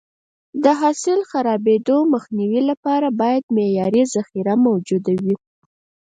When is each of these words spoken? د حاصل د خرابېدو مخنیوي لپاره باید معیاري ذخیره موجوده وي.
د 0.63 0.65
حاصل 0.79 1.19
د 1.23 1.27
خرابېدو 1.31 1.97
مخنیوي 2.13 2.61
لپاره 2.71 3.07
باید 3.21 3.43
معیاري 3.55 4.03
ذخیره 4.15 4.53
موجوده 4.67 5.13
وي. 5.23 5.35